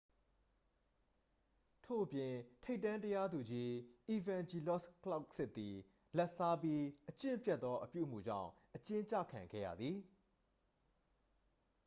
[1.85, 3.71] ထို့အပြင် ထိပ်တန်း တရားသူကြီး
[4.09, 5.75] အီဗန်ဂျီလော့စ် ကလောက်စစ်သည်
[6.17, 9.97] လာဘ်စားပြီး အကျင့်ပျက်သော အပြုအမူကြောင့် အကျဉ်းကျခံခဲ့ရသည်